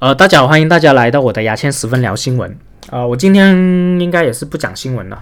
[0.00, 2.56] 呃，大家好，欢迎大家来到我的牙签十分聊新闻。
[2.88, 3.52] 啊，我今天
[4.00, 5.20] 应该也是不讲新闻了，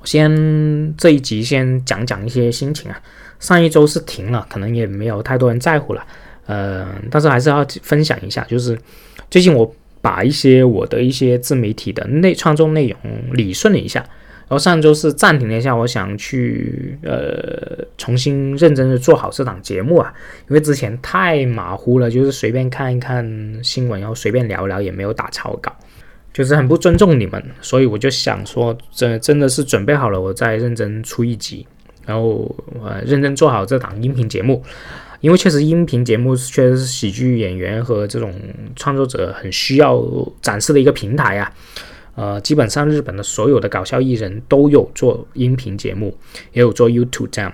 [0.00, 3.00] 我先这一集先讲讲一些心情啊。
[3.40, 6.04] 上一周是停了，可能也没有太多人在乎了，
[6.44, 8.78] 呃，但是还是要分享一下，就是
[9.30, 12.98] 最近我把一些我的一些自媒体的内创作内容
[13.32, 14.04] 理顺了一下。
[14.48, 20.14] 然后上周是暂停了一下，我想去呃重新认真的做好这档节目啊，
[20.48, 23.28] 因为之前太马虎了，就是随便看一看
[23.60, 25.74] 新闻，然后随便聊聊，也没有打草稿，
[26.32, 31.66] 就是很不尊重你们，所以我就想说，真真的是准备好了，我再认真出一集，
[32.04, 34.62] 然后呃认真做好这档音频节目，
[35.20, 38.32] 因为确实音频节目确实是喜剧演员和这种
[38.76, 40.00] 创作者很需要
[40.40, 41.52] 展示的一个平台啊。
[42.16, 46.16] 呃，基本上日本的所有的搞笑艺人都有做音频节目，
[46.52, 47.52] 也有做 YouTube 这样。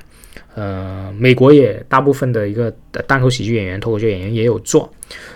[0.55, 2.73] 呃，美国也大部分的一个
[3.07, 4.91] 单口喜剧演员、脱口秀演员也有做，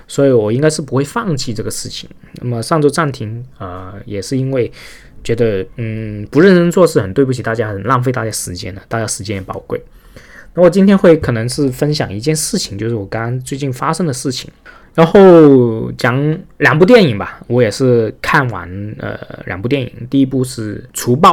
[0.06, 2.08] 所以我应该是不会放弃这个事情。
[2.40, 4.70] 那么上周暂停，呃，也是因为
[5.24, 9.82] 觉得，嗯，不认真做事很对不起大家，很浪费大家时间的，大家时间也宝贵。
[10.54, 14.50] 那我今天会可能是分享一件事情，就是我刚刚最近发生的事情。
[14.96, 18.66] 然后讲两部电影吧，我也是看完
[18.98, 21.30] 呃两部电影，第一部是《除暴》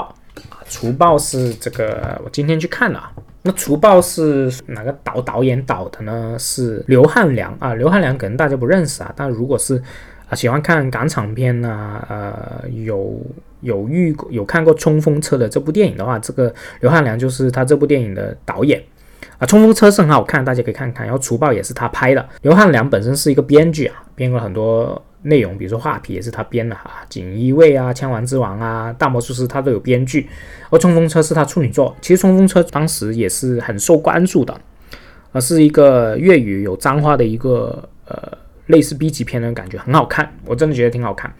[0.49, 3.09] 啊，《除暴》是这个我今天去看了。
[3.41, 6.35] 那《除暴》是哪个导导演导的呢？
[6.37, 9.81] 是刘汉良啊，刘汉良可能大家不认识啊，但如果是
[10.29, 13.17] 啊喜欢看港产片呐，呃有
[13.61, 18.83] 有遇过有看过《冲锋车》的这部电影的话，这个刘汉良就是他这部电影的导演。
[19.37, 21.05] 啊，冲锋车是很好看，大家可以看看。
[21.05, 22.29] 然后除暴也是他拍的。
[22.41, 30.29] 刘汉良本身是一个编剧啊，编过很多内容，比如说画皮也是他编的哈，锦衣卫啊、枪王之王啊、大魔术师他都有编剧。
[30.69, 34.59] 而冲锋车是他处女作，其实冲锋车当时也是很受关注的，
[35.31, 38.37] 而是一个粤语有脏话的一个呃
[38.67, 41.31] 类似 B 级片的感觉，很好看，我真的觉得挺好看。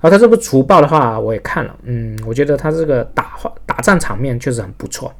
[0.00, 3.32] 然后他这部除暴的话我也看了，嗯，我觉得他这个打
[3.66, 5.12] 打战场面确实很不错。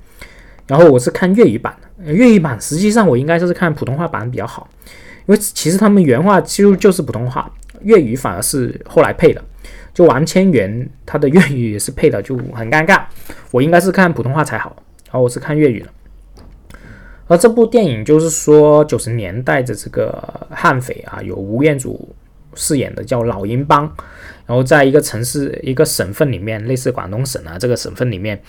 [0.70, 4.68] 然后我是看粤语版的，粤语版实际上我应该就是看普通话版比较好，
[5.26, 9.42] 因为其实他们原话其实就是普通话，粤语反而是后来配的。
[9.92, 13.02] 就王千源他的粤语也是配的，就很尴尬。
[13.50, 14.76] 我应该是看普通话才好，
[15.06, 15.88] 然后我是看粤语的。
[17.26, 22.14] 而这部电影就是说九十年代的这个悍匪啊，有吴彦祖
[22.54, 23.82] 饰演的叫老鹰帮，
[24.46, 28.40] 然后在一个城市一个省份里面，类似广东省啊这个省份里面。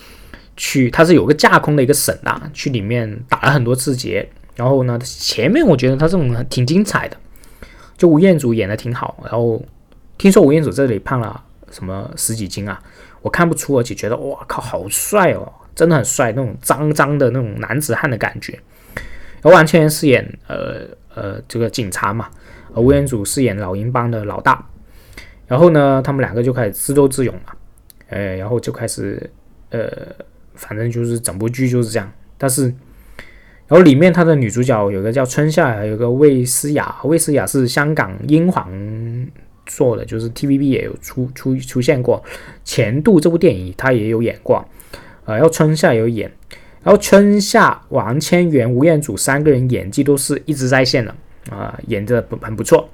[0.58, 7.18] 去，他是有个架空的一个省啊，去里面打了很多次劫，然后呢，前面我觉得他这种挺精彩的，
[7.98, 9.64] 就吴彦祖演的挺好，然后
[10.18, 12.80] 听说吴彦祖这里胖了什么十几斤啊，
[13.22, 18.60] 我看不出，而且觉得哇靠，好帅哦，真的很帅，那种脏脏的那种男子汉的感觉。
[19.42, 20.82] 而王千源饰演呃
[21.16, 22.30] 呃这个警察嘛，
[22.76, 24.64] 吴彦祖饰演老鹰帮的老大，
[25.48, 27.54] 然后呢，他们两个就开始自斗自勇嘛，
[28.10, 29.32] 呃，然后就开始
[29.70, 29.90] 呃。
[30.56, 32.64] 反正就是整部剧就是这样，但是，
[33.68, 38.70] 然后里面他的女主角有个叫春夏，还有个魏思雅，魏思雅是香港英皇
[39.66, 42.22] 做的，就是 TVB 也有出出出现过，
[42.64, 44.66] 《前度》这部电影她也有演过，
[45.26, 46.32] 呃，然后春夏有演，
[46.84, 51.16] 然后春夏、王千源、吴彦祖三个人演技都是一直在线的
[51.50, 52.90] 啊，演的不很不错，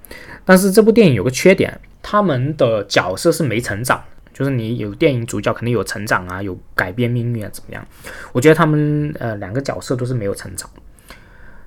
[0.45, 4.03] 但是这部电影有个缺点，他们的角色是没成长。
[4.37, 7.83] 就是你有电影主角肯定有成长啊，有改变命运啊，怎么样？
[8.31, 10.69] 我觉得他们呃两个角色都是没有成长。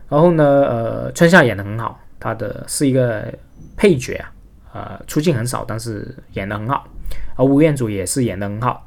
[0.08, 3.34] 然后呢，呃，春夏演的很好，他的是一个
[3.76, 4.30] 配角啊，
[4.72, 6.86] 呃，出镜很少，但是演的很好。
[7.34, 8.86] 而吴彦祖也是演的很好，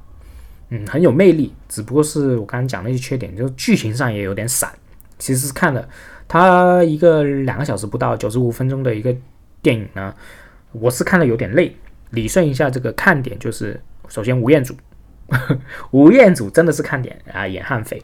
[0.69, 1.53] 嗯，很有魅力。
[1.67, 4.71] 只不过是我刚刚讲那些缺点，就是剧情上也有点散。
[5.19, 5.85] 其实是看了
[6.25, 9.13] 他一个两个小时不到九十五分钟的一个
[9.61, 10.15] 电影呢，
[10.71, 11.75] 我是看了有点累。
[12.13, 14.75] 理顺一下这个看点，就是首先吴彦祖，
[15.91, 18.01] 吴彦祖真的是看点啊，演悍匪，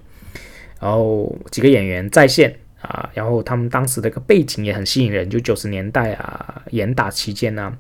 [0.79, 7.71] 然后几个演员在线啊，然后他们当时的一个背景也很吸引人，就九十年代啊，严打期间呢，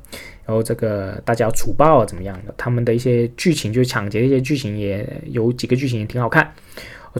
[0.45, 6.53] 然后这个大家除暴啊怎么样的，他们的一些剧情就抢劫的一些剧情也有几个剧情也挺好看，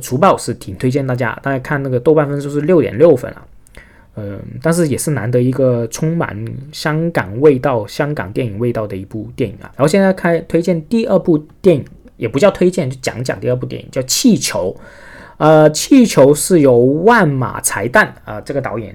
[0.01, 3.45] 除暴是挺推荐大家，大家看那个豆瓣分数是六点六分啊。
[4.15, 6.37] 嗯，但是也是难得一个充满
[6.71, 9.71] 香港味道、香港电影味道的一部电影啊。
[9.75, 11.85] 然后现在开推荐第二部电影，
[12.17, 14.75] 也不叫推荐，就讲讲第二部电影，叫《气球》。
[15.37, 18.93] 呃，《气球》是由万马才旦啊这个导演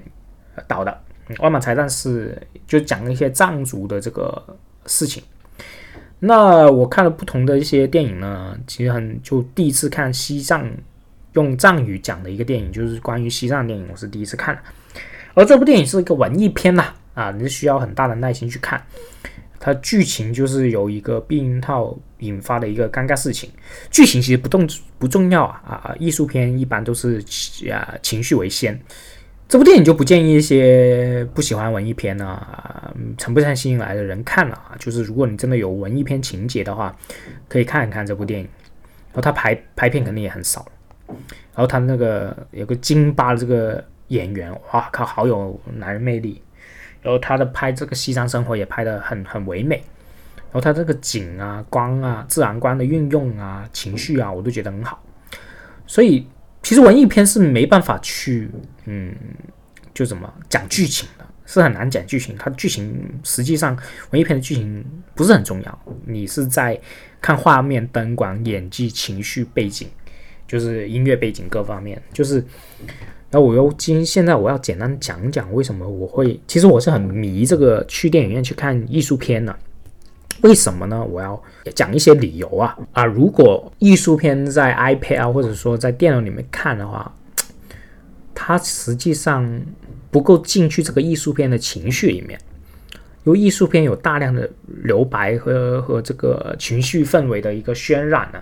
[0.67, 0.95] 导的。
[1.39, 4.43] 万马才旦是就讲一些藏族的这个
[4.85, 5.23] 事情。
[6.19, 10.69] 那我看了不同的一些电影呢，其实很就第一次看西藏
[11.33, 14.55] 用藏语讲的一个电影，就是关于西藏电影，我是第一次看。
[15.35, 18.83] 而这部电影是一个文艺片呐，啊，你是需要很大的耐心去看。
[19.59, 23.49] 它剧情就是由一个避孕套引发的一个尴尬事情，
[23.89, 24.67] 剧情其实不动
[24.99, 25.95] 不重要啊啊！
[25.99, 27.23] 艺术片一般都是
[27.71, 28.79] 啊情绪为先。
[29.47, 34.75] 这部电影就不建议一些不喜欢文艺片啊、沉不下心来的人看了啊。
[34.77, 36.95] 就是如果你真的有文艺片情节的话，
[37.47, 38.47] 可以看一看这部电影。
[39.13, 40.65] 然后他拍拍片肯定也很少
[41.07, 41.17] 然
[41.55, 46.41] 后他那个有个金巴的这个演员，哇靠，好有男人魅力。
[47.01, 49.77] 然后他的拍这个西藏生活也拍得很很唯美。
[50.37, 55.03] 然后他这个景啊、光啊、自然光的运用啊、情绪啊，我都觉得很好。
[55.85, 56.27] 所以。
[56.63, 58.49] 其实文艺片是没办法去，
[58.85, 59.15] 嗯，
[59.93, 62.35] 就怎么讲剧情的，是很难讲剧情。
[62.39, 63.77] 它剧情实际上
[64.09, 66.81] 文艺片的剧情不是很重要，你是在
[67.21, 69.87] 看画面、灯光、演技、情绪、背景，
[70.47, 72.01] 就是音乐背景各方面。
[72.11, 72.43] 就是，
[73.31, 79.55] 然后我又今现在我要简单讲讲为什么我会，其实我是很迷这个去电影院去看艺术片的。
[80.41, 81.03] 为什么呢？
[81.03, 81.41] 我要
[81.73, 83.05] 讲一些理由啊啊！
[83.05, 87.11] 如果艺术片在 iPad 啊，或者说在电脑里面看的话，
[88.33, 89.61] 它实际上
[90.11, 92.39] 不够进去这个艺术片的情绪里面。
[93.23, 94.47] 因为艺术片有大量的
[94.83, 98.39] 留白和和这个情绪氛围的一个渲染呢。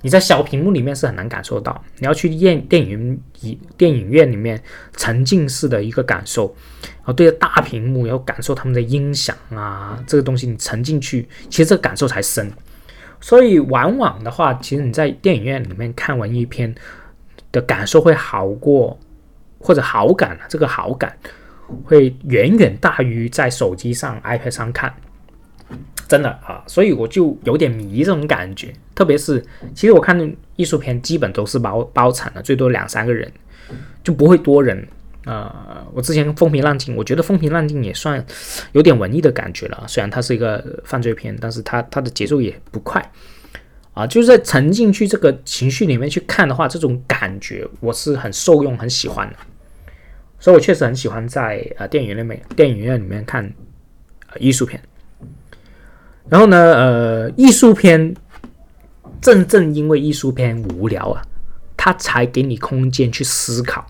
[0.00, 3.20] 你在小屏幕里面是很难感受到，你要去电电影
[3.76, 4.62] 电影院里面
[4.96, 12.50] 沉浸式的一个感受，然后对着大屏幕然后感受他们的音响啊，这个东西你沉进去，其实这个感受才深。
[13.20, 16.72] 所以往往的话，其实你在电影院里面看文艺片
[17.50, 18.96] 的感受会好过，
[19.58, 21.18] 或者好感，这个好感
[21.82, 24.94] 会远远大于在手机上 iPad 上看。
[26.08, 29.44] 真的啊，所以我就有点迷这种感觉，特别是
[29.74, 30.18] 其实我看
[30.56, 33.30] 艺术片基本都是包包场的，最多两三个人，
[34.02, 34.88] 就不会多人。
[35.26, 38.24] 呃，我之前风平浪静，我觉得风平浪静也算
[38.72, 43.12] 有点文艺的感觉了，虽然它是一个犯罪片，但是它它的节奏也不快
[43.92, 49.36] 啊，就是在沉浸去这个情绪里面去看的话，这种感觉我是很受用、很喜欢的，
[50.38, 53.44] 所以我确实很喜欢在呃电影院里面电影院里面看
[54.32, 54.80] 呃艺术片。
[56.28, 58.14] 然后呢，呃，艺术片
[59.20, 61.22] 正正因为艺术片无聊啊，
[61.76, 63.86] 它才给你空间去思考。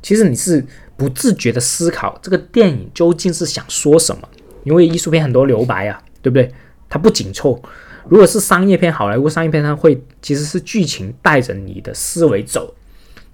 [0.00, 0.64] 其实你是
[0.96, 4.28] 不自觉的思考这个电影究竟是想说什么，
[4.62, 6.52] 因为艺术片很多留白啊，对不对？
[6.88, 7.60] 它不紧凑。
[8.08, 12.74] 如果是商业片，好莱坞商业片，它会其实是剧情带着你的思维走，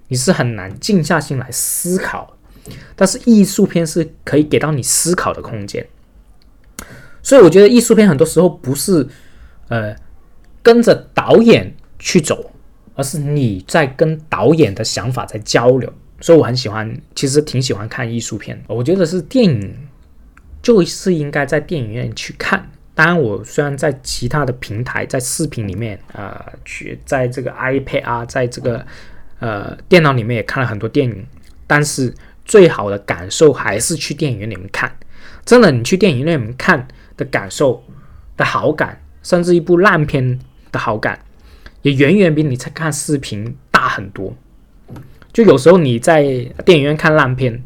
[0.07, 2.35] 你是很难静下心来思考。
[2.95, 5.85] 但是艺术片是可以给到你思考的空间。
[7.23, 9.07] 所以我觉得艺术片很多时候不是，
[9.67, 9.95] 呃，
[10.63, 12.51] 跟着导演去走，
[12.95, 15.91] 而是你在跟导演的想法在交流。
[16.19, 18.61] 所以我很喜欢，其实挺喜欢看艺术片。
[18.67, 19.75] 我觉得是电影
[20.61, 22.69] 就是应该在电影院去看。
[22.93, 28.85] 当然，我虽然在其他的平台，在视频里面，呃，去在这个 iPad 啊，在这个
[29.39, 31.25] 呃电脑里面也看了很多电影，
[31.65, 32.13] 但是
[32.45, 34.91] 最好的感受还是去电影院里面看。
[35.43, 36.87] 真的，你去电影院里面看。
[37.17, 37.83] 的感受
[38.37, 40.39] 的好感，甚至一部烂片
[40.71, 41.19] 的好感，
[41.81, 44.35] 也远远比你在看视频大很多。
[45.31, 46.23] 就有时候你在
[46.65, 47.63] 电影院看烂片，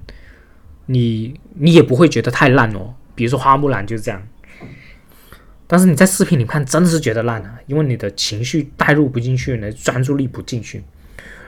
[0.88, 2.94] 你你也不会觉得太烂哦。
[3.16, 4.22] 比如说《花木兰》就是这样。
[5.68, 10.84] 但是你在视频里看，真的是觉得烂啊，因为你的情绪带入不进去，你的专注力不进去。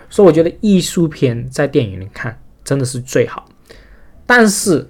[0.09, 3.47] 所以我觉得艺术片在电影里看真的是最好。
[4.25, 4.89] 但是。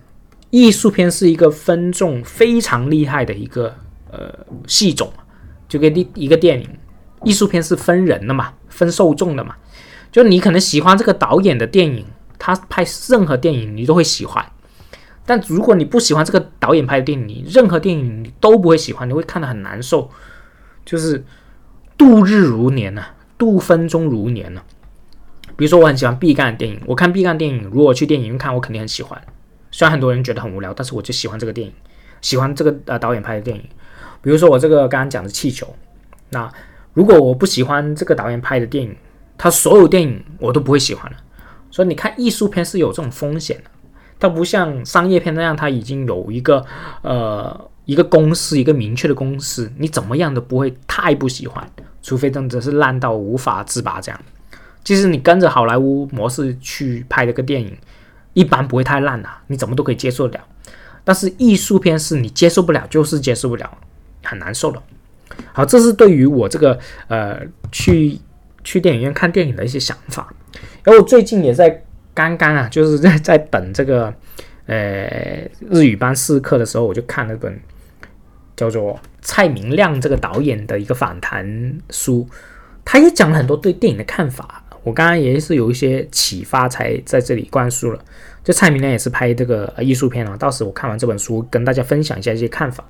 [0.50, 3.76] 艺术片是一个分众非常厉害的一个
[4.12, 4.34] 呃
[4.66, 5.12] 系种，
[5.68, 6.70] 就跟一一个电影，
[7.24, 9.56] 艺术片是分人的嘛，分受众的嘛。
[10.12, 12.06] 就你可能喜欢这个导演的电影，
[12.40, 14.46] 他拍任何电影你都会喜欢。
[15.26, 20.10] 但如果你不喜欢这个导演拍的电影，你任何电影你都不会喜欢，你会看得很难受，
[20.86, 21.26] 就是
[21.98, 23.04] 度日如年呐，
[23.38, 24.62] 度分钟如年呐。
[25.58, 29.22] 比如说我很喜欢毕赣的电影，我看毕赣电影，如果去电影院看，我肯定很喜欢。
[29.78, 31.72] 虽然很多人觉得很无聊，但是我就喜欢这个电影，
[32.20, 33.64] 喜欢这个呃导演拍的电影。
[34.24, 35.72] 比如说我这个刚刚讲的气球，
[36.32, 36.52] 那
[36.96, 38.98] 如果我不喜欢这个导演拍的电影，
[39.38, 41.18] 他所有电影我都不会喜欢了。
[41.70, 43.70] 所以你看艺术片是有这种风险的，
[44.18, 46.66] 它不像商业片那样，它已经有一个
[47.04, 51.64] 呃一个公式，一个明确的公式，你怎么样都不会太不喜欢，
[52.02, 54.20] 除非真的是烂到无法自拔这样。
[54.84, 57.78] 其实你跟着好莱坞模式去拍这个电影。
[58.38, 60.46] 一般不会太烂的，你怎么都可以接受得了。
[61.04, 63.78] 但是艺术片是你接受不了，就是接受不了，
[64.24, 64.80] 很难受的。
[65.52, 66.78] 好，这是对于我这个
[67.08, 67.42] 呃
[67.72, 68.20] 去
[68.64, 70.32] 去电影院看电影的一些想法。
[70.84, 74.14] 然后我最近也在刚刚啊，就是在在等这个
[74.68, 77.60] 呃日语班试课的时候，我就看了本
[78.56, 82.30] 叫做蔡明亮这个导演的一个访谈书，
[82.86, 84.64] 他也讲了很多对电影的看法。
[84.88, 88.00] 我刚刚也是有一些启发，才在这里灌输了。
[88.42, 92.90] 就蔡明亮也是拍这个艺术片啊，到时我看完这本书，跟大家分享一下一些看法。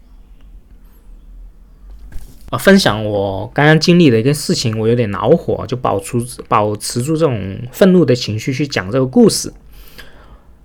[2.51, 9.51] 啊，分享我刚刚经历的一个事情，我有点恼火，就保持保持住这种愤怒的情绪去讲这个故事。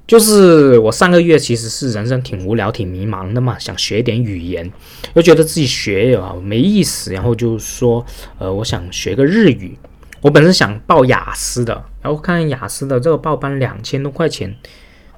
[0.06, 4.70] 就是我上个月其实是人生挺无聊、挺迷茫的嘛，想学点语言，
[5.14, 8.04] 又觉得自己学啊没意思，然后就说，
[8.38, 9.78] 呃，我想学个日语。
[10.22, 14.56] 我本身想报雅思的，然后看雅思的这个报班两千多块钱，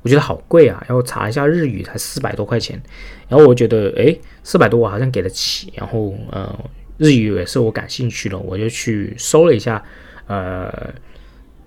[0.00, 0.82] 我觉得好贵啊。
[0.88, 2.82] 然后查一下日语才四百多块钱，
[3.28, 5.70] 然后我觉得，诶，四百多我好像给得起。
[5.76, 6.58] 然后，呃，
[6.96, 9.84] 日语也是我感兴趣的，我就去搜了一下，
[10.26, 10.73] 呃，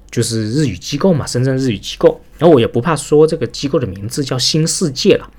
[0.10, 2.20] 就是日语机构嘛，深圳日语机构。
[2.40, 5.30] 然后我也不怕说这个机构的名字叫新世界了，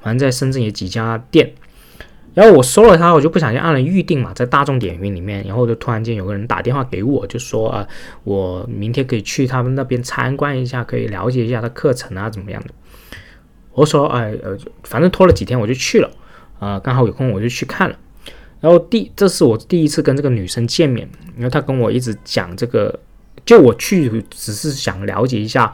[0.00, 1.52] 反正在深圳有几家店。
[2.32, 7.86] 然后我收了他，我就不小心按了预定嘛，在大众点评里面，然后就突然间有个人打电话给我，就说啊，
[8.24, 12.68] 我明天可以去他们那边参观一下，可以了解一下他课程啊怎么样的。
[13.72, 16.10] 我说哎呃，反正拖了几天我就去了，
[16.58, 17.96] 啊，刚好有空我就去看了。
[18.60, 22.96] 然后第这是我第一次跟这个女生见面，然后她跟我一直讲这个，
[23.44, 25.72] 就我去只是想了解一下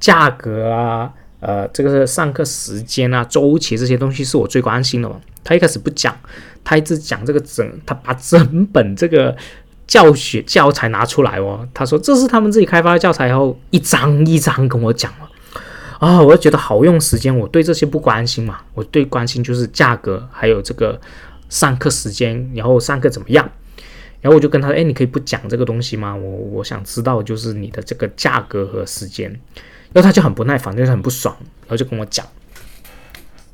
[0.00, 1.12] 价格啊。
[1.40, 5.20] 呃，这个是上课时间啊、周期这些东西是我最关心的嘛。
[5.48, 6.14] 他一开始不讲，
[6.62, 9.34] 他一直讲这个整，他把整本这个
[9.86, 11.66] 教学教材拿出来哦。
[11.72, 15.30] 他说这是他们自己开发的教材，然后一张一张跟我讲了。
[16.00, 21.00] 啊，我就觉得好用时间，我对这些不关心嘛，我对关心就是价格，还有这个
[21.48, 23.50] 上课时间，然后上课怎么样。
[24.20, 26.14] 然后我就跟他说，哎，你可以不讲这个东西吗？
[26.14, 29.30] 我我想知道就是你的这个价格和时间。
[29.94, 32.26] 然后他就很不耐烦，就是很不爽，然后就跟我讲，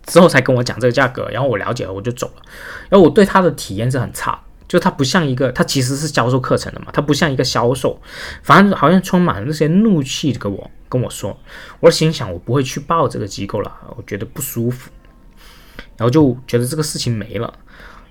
[0.07, 2.43] 之后才跟我讲这个价格，然后我了解了，我就走了。
[2.89, 8.01] 然后我对他的体验是很差，就他不像一个，他其实是销售课程的嘛，他不像一个销售，
[8.43, 11.39] 反正好像充满了那些怒气跟我跟我说。
[11.81, 14.91] 我心想，我不会去报这个机构了，我觉得不舒服，
[15.97, 17.53] 然后就觉得这个事情没了。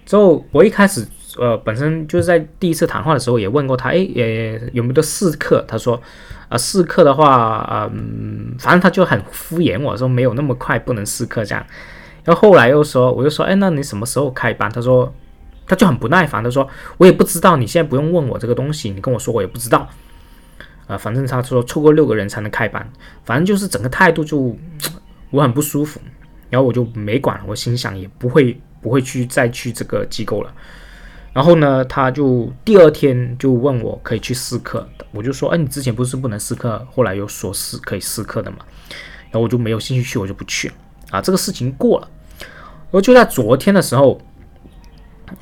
[0.06, 1.08] 之后我一开始。
[1.38, 5.64] 呃，本身就是在第一次谈话的时候也问过他，哎，也有没有试课？
[5.68, 6.00] 他说，
[6.48, 11.66] 啊，试课的话，嗯，反正他就很敷衍我说没有那么快，不能试课这样。
[12.24, 14.70] 然后后来又说，我就说，哎，那你什么时候开班？
[14.72, 15.12] 他说，
[15.66, 19.90] 他就很不耐烦，他说，我也不知道，你现在不用问我这个东西，你跟我说我也不知道。
[20.88, 22.88] 啊，反正他说凑够六个人才能开班，
[23.24, 24.56] 反正就是整个态度就
[25.32, 26.00] 我很不舒服。
[26.50, 30.54] 然后我就没管了，我心想也不会不会去再去这个机构了。
[31.34, 38.58] 然后呢，他就第二天就问我可以去试课，我就说，哎，你之前不是不能试课，后来又说是可以试课的嘛，
[39.32, 40.72] 然后我就没有兴趣去，我就不去
[41.10, 41.20] 啊。
[41.20, 42.08] 这个事情过了，
[42.92, 44.22] 我就在昨天的时候，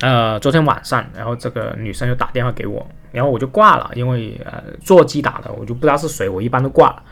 [0.00, 7.02] 呃，昨天晚上，然后这个女生就打电话给我，然后我就挂了，因为呃座机打的，我就不知道是谁，我一般都挂了。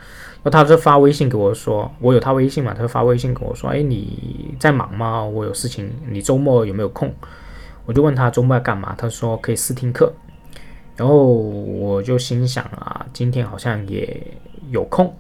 [0.43, 5.23] 然后他就发微信给我说，我有他微信嘛，他就发微信跟我说，哎，你在忙吗？
[5.23, 7.15] 我有事情，你周末有没有空？
[7.91, 10.13] 我就问他周末要干嘛，他说可以试听课，
[10.95, 14.25] 然后我就心想啊，今天好像也
[14.71, 15.13] 有空，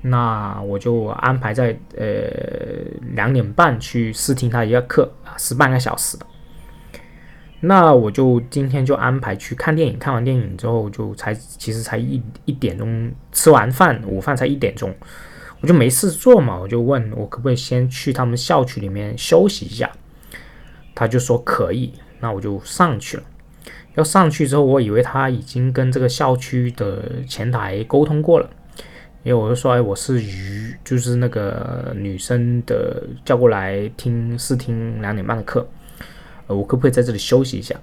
[0.00, 2.08] 那我就安排在呃
[3.14, 6.24] 两点半去试听他一个课啊，是半个小时的。
[7.60, 14.90] 那我就今天就安排去看电影，看完电影之后就才其实才一一点钟吃完饭，午饭才一点钟，
[15.60, 19.92] 我就没事做嘛，我就问我可不可以先去他们校区里面休息一下，
[20.94, 21.92] 他就说可以。
[22.20, 23.22] 那我就上去了，
[23.94, 28.48] 要上去之后，我以为他已经跟这个校区的前台沟通过了，
[29.22, 35.66] 因为我就说，哎，我是鱼，就是那个女生的叫过来听试听两点半的课，
[36.46, 37.74] 呃，我可不可以在这里休息一下？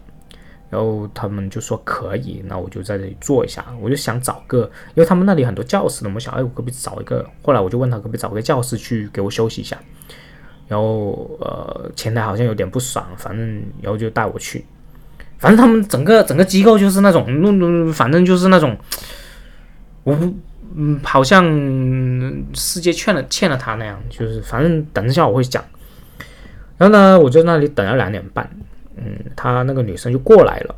[0.69, 3.63] 然后他们就说可以，那我就在这里坐一下。
[3.79, 4.63] 我就想找个，
[4.95, 7.23] 因为他们那里很多教室的，我想，哎，我可不可以找一个？
[7.43, 9.79] 后来我就问他可不可以找个教室去给我休息一下。
[10.67, 14.65] 然后呃，前台好像有点不爽，反正然后就带我去，
[15.37, 18.75] 反正他们整个整个机构就是那种弄弄，反正就是那种，
[20.03, 20.33] 我不，
[20.75, 21.45] 嗯，好像
[22.53, 25.63] 世界欠了欠了他那样，就是反正等一下我会讲。
[26.77, 28.49] 然后呢，我在那里等了两点半，
[28.95, 30.75] 嗯，他那个女生就过来了，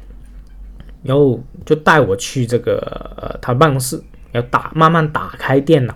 [1.04, 2.80] 然后就带我去这个
[3.18, 4.02] 呃他办公室，
[4.34, 5.96] 要打慢慢打开电脑，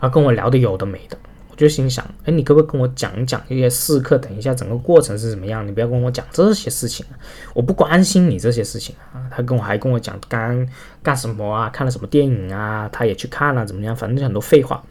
[0.00, 1.16] 他跟我聊的有的没的。
[1.60, 4.16] 就心想，哎，你可不可以跟我讲一讲一些试课？
[4.16, 5.66] 等一下整个过程是怎么样？
[5.68, 7.04] 你不要跟我讲这些事情，
[7.52, 9.28] 我不关心你这些事情啊。
[9.30, 10.66] 他跟我还跟我讲刚
[11.02, 13.94] 干什么啊，看了什么电影啊，他也去看了怎么样？
[13.94, 14.82] 反正就很多废话。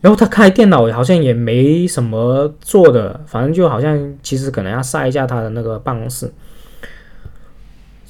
[0.00, 6.32] 然后他开电脑好像也没什么做的，反正就好像其实可能要晒一下他的那个办公室，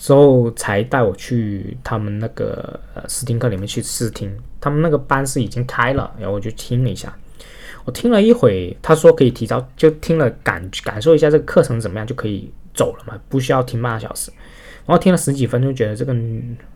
[0.02, 4.37] 之后才带我去他们那个呃试听课里面去试听。
[4.61, 7.16] 他们那个班是已经开了，然后我就听了一下。
[7.85, 14.32] 我听了一会，他说可以提早就听了感感受一下这个课程怎么样就可以走了嘛，不需要听半个小时。
[14.85, 16.12] 然后听了十几分钟，觉得这个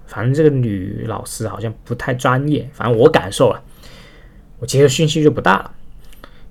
[0.07, 3.61] 反正这个女老师好像不太专业，反正我感受了。
[4.61, 5.73] 我接的兴趣就不大了，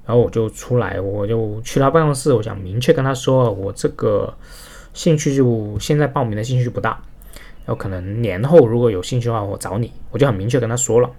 [0.05, 4.33] 然后我就出来，我就去他办公室，我想明确跟他说，我这个
[4.95, 6.99] 兴趣就现在报名的兴趣不大，
[7.65, 11.11] 然后可能年后如果有兴趣的话，我找你，我就很明确跟他说了，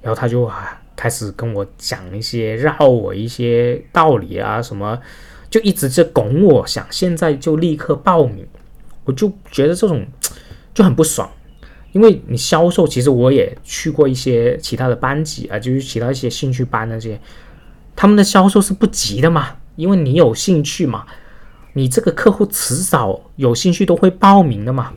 [0.00, 4.98] 然后他就啊开始跟我讲一些绕我一些道理啊什么，
[5.50, 8.46] 就一直在拱我，想现在就立刻报名，
[9.04, 10.06] 我就觉得这种
[10.72, 11.28] 就很不爽。
[11.92, 17.20] 因为你销售，其实我也去过一些其他的班级啊，就是其他一些兴趣班那些，
[17.94, 21.06] 他们的销售是不急的嘛，因为你有兴趣嘛，
[21.74, 24.92] 你这个客户迟早有兴趣都会报名的嘛，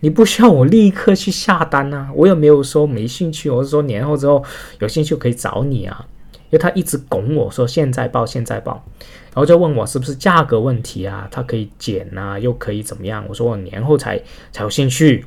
[0.00, 4.42] 你不需要我立刻去下单呐，我也没有说没兴趣，我是说年后之后
[4.78, 6.06] 有兴趣可以找你啊，
[6.44, 8.82] 因为他一直拱我说现在报现在报，
[9.26, 14.20] 然后就问我是不是价格问题啊，他可以减啊，又可以怎么样，我说我年后才
[14.50, 15.26] 才有兴趣。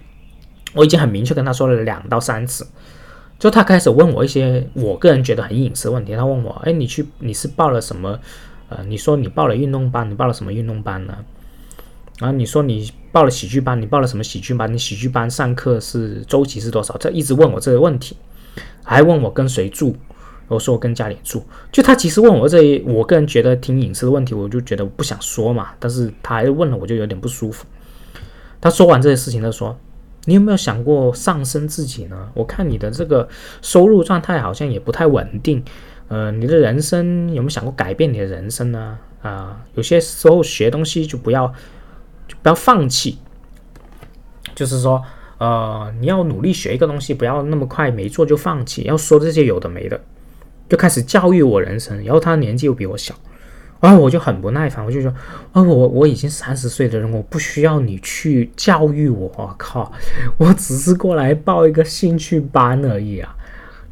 [0.76, 2.66] 我已经很明确跟他说了两到三次，
[3.38, 6.16] 就他开始问我一些我个人觉得很隐私问题。
[6.16, 8.18] 他问我：“哎，你去你是报了什么？
[8.76, 11.16] 呃，你说你报了运动班，你报了什么运动班呢？
[12.20, 14.72] 然后你说你报了喜剧班，你报了什么喜剧班？
[14.72, 18.16] 你喜剧班上课是周期是多少？”他一直问我这个问题，
[18.84, 19.96] 还问我跟谁住。
[20.48, 21.44] 我说我跟家里住。
[21.72, 25.70] 就他其实问我这我个人觉得挺隐私的问题，我就觉得不想说嘛。
[25.80, 27.66] 但是他还问了，我就有点不舒服。
[28.60, 29.78] 他说完这些事情，他说。
[30.26, 32.30] 你有没有想过上升自己呢？
[32.34, 33.28] 我看你的这个
[33.62, 35.62] 收入状态好像也不太稳定，
[36.14, 39.00] 呃，你的人生有没有想过改变你的人生呢？
[39.24, 41.48] 啊，有些时候学东西就不要
[42.28, 43.18] 就不要放弃，
[44.54, 45.04] 就是说，
[45.40, 50.00] 呃，你要努力学一个东西，不要那么快没做就放弃，要说这些有的没的，
[50.70, 52.04] 就开始教育我人生。
[52.04, 53.16] 然后他年纪又比我小。
[53.82, 55.12] 然后我就很不耐烦，我就说，
[55.52, 59.92] 啊，我我已经三十岁的人，我不需要你去教育我，我靠，
[60.38, 63.36] 我只是过来报一个兴趣班而已啊，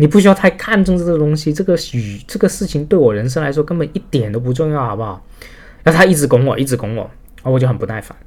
[0.01, 5.23] 你不需要太看重这个东西，这个语这个事情对我人生来说根本一点都不重要，好不好？
[5.83, 8.17] 然后他一直拱我，一直拱我，然后我就很不耐烦，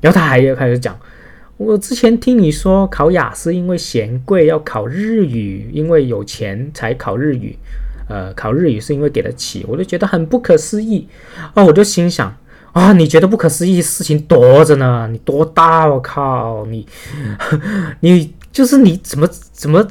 [0.00, 0.98] 然后他还要开始讲，
[1.58, 7.54] 我之前听你说考雅思因为嫌贵，要考日语因为有钱才考日语。
[8.08, 11.06] 呃，考日语是因为给得起，我就觉得很不可思议
[11.54, 11.62] 啊！
[11.62, 12.34] 我就心想
[12.72, 15.86] 啊，你觉得不可思议事情多着呢，你多大？
[15.86, 16.84] 我靠，你
[18.00, 19.86] 你就是你怎么怎么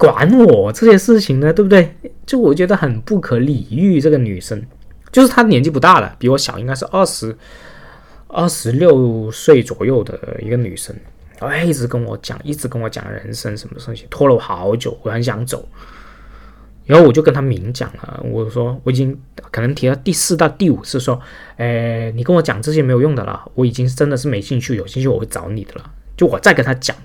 [0.00, 1.52] 管我这些事情呢？
[1.52, 1.94] 对不对？
[2.24, 4.00] 就我觉得很不可理喻。
[4.00, 4.64] 这个女生
[5.12, 7.36] 就是她年纪不大了，比我小，应该是二十
[8.28, 10.96] 二十六岁左右的一个女生，
[11.40, 15.68] 哎，一直跟我讲，一直跟我讲人生什么东西，拖了我好久，我很想走。
[16.86, 19.16] 然后我就跟他明讲了，我说我已经
[19.52, 21.20] 可能提到第四到第五次，说，
[21.58, 25.90] 诶，你跟我讲这些没有用的了，我已经真的是没兴趣，有兴趣我会找你的了。
[26.16, 26.96] 就我再跟他讲，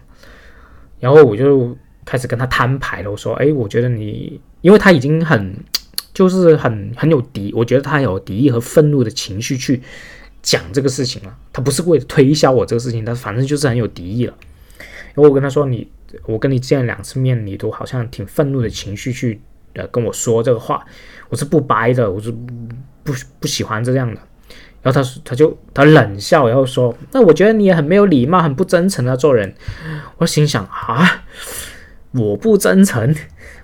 [1.00, 5.56] 然后我就开始跟他摊牌了，我说，哎，我觉得你，因为他已经很，
[6.14, 9.82] 就是很很有敌，我觉得他有敌意和愤怒的情绪去
[10.42, 14.34] 讲这个事情了，他不是为了推销我这个事情，他反正就是很有敌意了。
[15.14, 15.88] 然后我跟他说，你，
[16.26, 19.42] 我跟你见了两次面，你都好像挺愤怒的情绪去。
[19.78, 20.86] 呃，跟我说这个话，
[21.28, 22.32] 我是不掰的，我是
[23.04, 24.22] 不不喜欢这样的。
[24.82, 29.54] 然后他，他就他冷笑，然后说：“那我觉得你也很没有礼貌，很不真诚的做人。”
[30.16, 31.26] 我心想啊，
[32.16, 33.14] 我不真诚，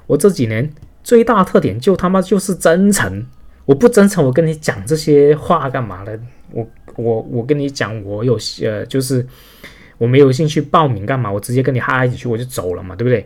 [0.08, 0.70] 我这几年
[1.04, 3.26] 最大特点就他妈就是真诚。
[3.66, 6.12] 我不真诚，我跟你讲这些话干嘛呢？
[6.52, 9.26] 我我我跟你讲，我有呃，就是
[9.98, 11.32] 我没有兴趣报名干嘛？
[11.32, 13.26] 我直接跟你哈一句我就走了嘛，对不对？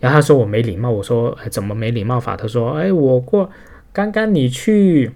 [0.00, 2.36] 然后他说我没礼貌，我说怎么没礼貌法？
[2.36, 3.48] 他说哎，我过
[3.92, 5.12] 刚刚你去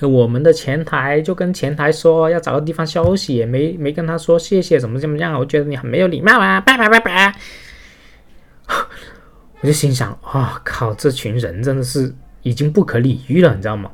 [0.00, 5.38] 我们的前台就跟前台说要找个地方休息，也没没跟他说谢谢怎么怎么样？
[5.38, 6.60] 我觉得你很没有礼貌啊！
[6.60, 7.34] 拜拜拜拜！
[9.64, 13.90] 我就心想啊靠，这群人真的是已经不可理喻了，你知道吗？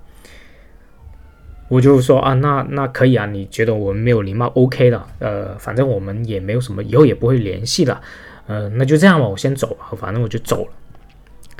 [1.69, 8.01] 我就说啊，那那可以啊，你觉得我们没有礼貌？OK 的，呃，反正我们也没有什么，以后也不会联系了。
[8.49, 10.73] 呃，那就这样吧，我先走了，反正我就走了，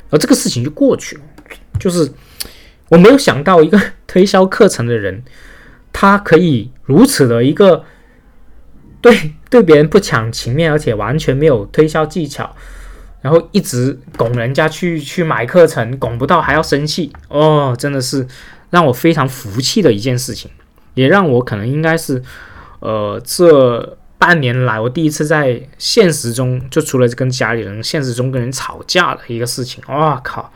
[0.09, 1.21] 而这个事情就过去了。
[1.79, 2.11] 就是
[2.89, 5.23] 我没有想到一个推销课程的人，
[5.93, 7.85] 他可以如此的一个
[8.99, 12.53] 对对别人不讲情面，而且完全没有推销技巧，
[13.21, 18.27] 然后一直拱人家去去买课程，拱不到还要生气，哦，真的是
[18.71, 20.49] 让我非常服气的一件事情，
[20.95, 22.21] 也让我可能应该是，
[22.79, 30.51] 呃，这半年来我第一次在现实中，就除了跟家里人，现实中跟人吵架的一个事情，哇靠，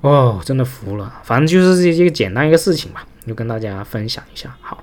[0.00, 4.82] 哦，真的服了，反正就是这些简单一个事情吧，就跟大家分享一下，好。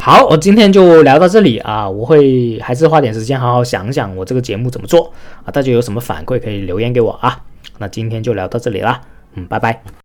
[0.00, 1.88] 好，我今天就聊到这里啊！
[1.88, 5.12] 我会还是花点时间好好想想我这个节目怎么做
[5.44, 5.50] 啊！
[5.50, 7.40] 大家有什么反馈可以留言给我啊！
[7.78, 9.00] 那今天就聊到这里啦，
[9.34, 9.84] 嗯，拜拜。